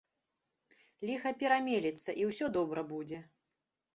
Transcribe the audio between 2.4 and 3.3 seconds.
добра будзе.